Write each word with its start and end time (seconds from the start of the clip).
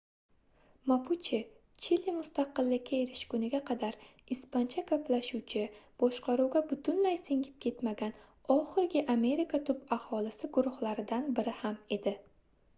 mapuche 0.91 1.39
chili 1.87 2.13
mustaqillikka 2.13 2.93
erishguniga 2.99 3.59
qadar 3.67 3.99
ispancha 4.35 4.83
gaplashuvchi 4.91 5.65
boshqaruvga 6.05 6.63
butunlay 6.71 7.21
singib 7.29 7.61
ketmagan 7.67 8.17
oxirgi 8.55 9.05
amerika 9.17 9.61
tub 9.69 9.85
aholisi 9.99 10.51
guruhlaridan 10.59 11.31
biri 11.41 11.55
ham 11.63 11.79
edi 11.99 12.17